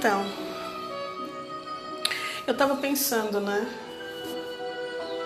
Então, 0.00 0.24
eu 2.46 2.52
estava 2.52 2.74
pensando, 2.76 3.38
né? 3.38 3.70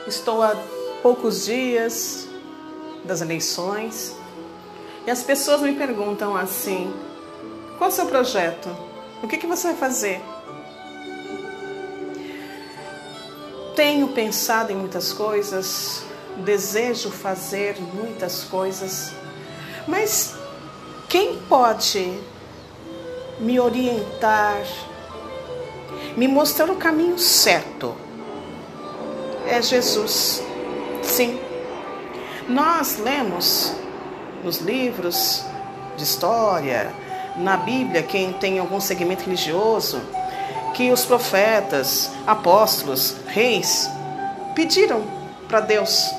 Estou 0.05 0.43
há 0.43 0.57
poucos 1.01 1.45
dias 1.45 2.27
das 3.05 3.21
eleições 3.21 4.17
e 5.07 5.13
as 5.13 5.23
pessoas 5.23 5.61
me 5.61 5.77
perguntam 5.77 6.37
assim: 6.37 6.93
qual 7.79 7.89
o 7.89 7.93
seu 7.93 8.07
projeto? 8.07 8.69
O 9.23 9.29
que, 9.29 9.37
que 9.37 9.47
você 9.47 9.69
vai 9.69 9.77
fazer? 9.77 10.21
Tenho 13.77 14.09
pensado 14.09 14.73
em 14.73 14.77
muitas 14.77 15.13
coisas, 15.13 16.03
desejo 16.39 17.13
fazer 17.13 17.81
muitas 17.81 18.43
coisas, 18.43 19.13
mas 19.87 20.35
quem 21.09 21.39
pode 21.43 22.21
me 23.45 23.61
orientar, 23.61 24.63
me 26.17 26.27
mostrar 26.27 26.71
o 26.71 26.77
caminho 26.77 27.19
certo? 27.19 27.95
É 29.47 29.61
Jesus. 29.61 30.43
Sim. 31.03 31.39
Nós 32.49 32.99
lemos 32.99 33.73
nos 34.43 34.59
livros 34.59 35.45
de 35.97 36.05
história, 36.05 36.91
na 37.37 37.57
Bíblia, 37.59 38.03
quem 38.03 38.33
tem 38.33 38.59
algum 38.59 38.81
segmento 38.81 39.25
religioso, 39.25 40.01
que 40.73 40.91
os 40.91 41.05
profetas, 41.05 42.11
apóstolos, 42.27 43.17
reis 43.27 43.91
pediram 44.55 45.05
para 45.49 45.61
Deus, 45.61 46.11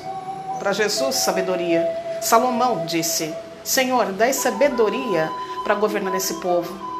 para 0.60 0.72
Jesus, 0.72 1.16
sabedoria. 1.16 1.86
Salomão 2.20 2.86
disse: 2.86 3.34
Senhor, 3.64 4.12
dai 4.12 4.32
sabedoria 4.32 5.28
para 5.64 5.74
governar 5.74 6.14
esse 6.14 6.34
povo. 6.34 6.95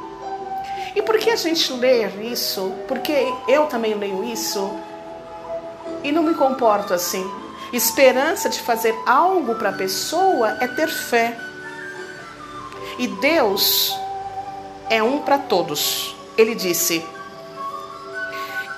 E 0.97 1.03
por 1.03 1.19
que 1.19 1.29
a 1.29 1.37
gente 1.37 1.71
lê 1.75 2.09
isso? 2.33 2.73
Porque 2.89 3.31
eu 3.47 3.67
também 3.67 3.93
leio 3.93 4.25
isso 4.25 4.75
e 6.03 6.11
não 6.11 6.23
me 6.23 6.35
comporto 6.35 6.95
assim. 6.95 7.31
Esperança 7.71 8.49
de 8.49 8.61
fazer 8.61 8.95
algo 9.05 9.57
para 9.57 9.69
a 9.69 9.73
pessoa 9.75 10.57
é 10.59 10.67
ter 10.67 10.89
fé. 10.89 11.37
E 12.99 13.07
Deus 13.07 13.95
é 14.89 15.03
um 15.03 15.19
para 15.19 15.37
todos. 15.37 16.17
Ele 16.39 16.55
disse: 16.55 17.05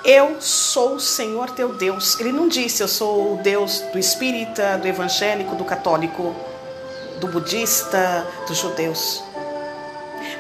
Eu 0.05 0.41
sou 0.41 0.94
o 0.94 1.00
Senhor 1.00 1.50
teu 1.50 1.74
Deus. 1.74 2.19
Ele 2.19 2.33
não 2.33 2.48
disse 2.48 2.83
eu 2.83 2.89
sou 2.89 3.34
o 3.34 3.36
Deus 3.36 3.80
do 3.92 3.98
espírita, 3.98 4.77
do 4.78 4.89
evangélico, 4.89 5.55
do 5.55 5.64
católico, 5.64 6.34
do 7.20 7.28
budista, 7.28 8.27
dos 8.48 8.58
judeus. 8.58 9.22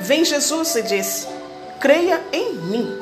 Vem 0.00 0.24
Jesus 0.24 0.74
e 0.74 0.82
diz: 0.82 1.28
Creia 1.80 2.20
em 2.32 2.54
mim. 2.54 2.98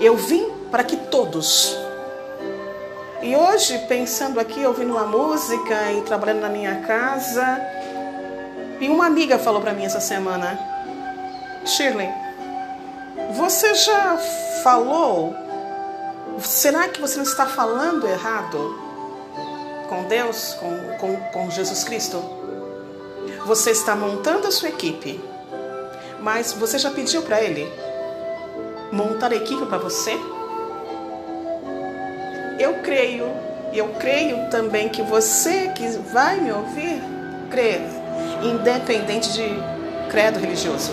Eu 0.00 0.16
vim 0.16 0.50
para 0.70 0.82
que 0.82 0.96
todos. 0.96 1.76
E 3.22 3.34
hoje, 3.36 3.78
pensando 3.88 4.40
aqui, 4.40 4.66
ouvindo 4.66 4.92
uma 4.92 5.04
música 5.04 5.92
e 5.92 6.02
trabalhando 6.02 6.40
na 6.40 6.48
minha 6.48 6.80
casa, 6.82 7.60
e 8.80 8.88
uma 8.88 9.06
amiga 9.06 9.38
falou 9.38 9.60
para 9.60 9.72
mim 9.72 9.84
essa 9.84 10.00
semana: 10.00 10.58
Shirley, 11.64 12.10
você 13.32 13.74
já 13.74 14.18
falou? 14.62 15.34
Será 16.40 16.88
que 16.88 17.00
você 17.00 17.16
não 17.16 17.24
está 17.24 17.46
falando 17.46 18.06
errado 18.08 18.78
com 19.88 20.04
Deus, 20.04 20.54
com, 20.54 20.98
com, 20.98 21.16
com 21.30 21.50
Jesus 21.50 21.84
Cristo? 21.84 22.22
Você 23.46 23.70
está 23.70 23.94
montando 23.94 24.48
a 24.48 24.50
sua 24.50 24.68
equipe, 24.68 25.22
mas 26.24 26.54
você 26.54 26.78
já 26.78 26.90
pediu 26.90 27.20
para 27.20 27.42
Ele 27.42 27.70
montar 28.90 29.30
a 29.30 29.36
equipe 29.36 29.66
para 29.66 29.76
você? 29.76 30.18
Eu 32.58 32.76
creio, 32.76 33.30
e 33.74 33.78
eu 33.78 33.88
creio 34.00 34.48
também 34.48 34.88
que 34.88 35.02
você 35.02 35.68
que 35.74 35.86
vai 36.14 36.40
me 36.40 36.50
ouvir, 36.50 36.98
crê, 37.50 37.78
independente 38.42 39.34
de 39.34 39.44
credo 40.10 40.38
religioso. 40.38 40.92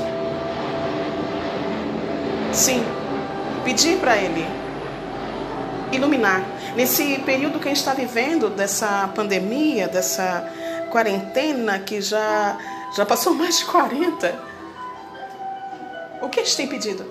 Sim, 2.51 2.83
pedir 3.63 3.99
para 3.99 4.17
Ele 4.17 4.45
iluminar. 5.93 6.43
Nesse 6.75 7.19
período 7.19 7.57
que 7.57 7.69
a 7.69 7.69
gente 7.69 7.79
está 7.79 7.93
vivendo, 7.93 8.49
dessa 8.49 9.09
pandemia, 9.15 9.87
dessa 9.87 10.45
quarentena 10.89 11.79
que 11.79 12.01
já, 12.01 12.57
já 12.97 13.05
passou 13.05 13.33
mais 13.35 13.59
de 13.59 13.65
40, 13.65 14.51
o 16.21 16.29
que 16.29 16.39
a 16.39 16.43
gente 16.43 16.55
tem 16.57 16.67
pedido? 16.67 17.03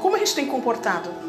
Como 0.00 0.14
a 0.14 0.18
gente 0.18 0.34
tem 0.34 0.46
comportado? 0.46 1.27